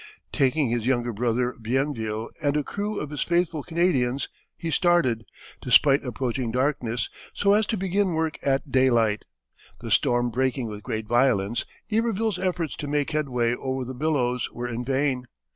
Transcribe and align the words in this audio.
Taking 0.31 0.71
his 0.71 0.87
younger 0.87 1.13
brother 1.13 1.53
Bienville 1.61 2.31
and 2.41 2.57
a 2.57 2.63
crew 2.63 2.99
of 2.99 3.11
his 3.11 3.21
faithful 3.21 3.61
Canadians 3.61 4.29
he 4.57 4.71
started, 4.71 5.25
despite 5.61 6.03
approaching 6.03 6.49
darkness, 6.49 7.07
so 7.35 7.53
as 7.53 7.67
to 7.67 7.77
begin 7.77 8.15
work 8.15 8.39
at 8.41 8.71
day 8.71 8.89
light; 8.89 9.25
the 9.79 9.91
storm 9.91 10.31
breaking 10.31 10.69
with 10.71 10.81
great 10.81 11.05
violence, 11.07 11.65
Iberville's 11.91 12.39
efforts 12.39 12.75
to 12.77 12.87
make 12.87 13.11
headway 13.11 13.53
over 13.53 13.85
the 13.85 13.93
billows 13.93 14.49
were 14.51 14.67
in 14.67 14.83
vain. 14.83 15.27